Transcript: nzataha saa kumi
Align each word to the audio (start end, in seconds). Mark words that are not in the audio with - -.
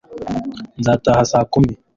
nzataha 0.79 1.23
saa 1.31 1.45
kumi 1.51 1.73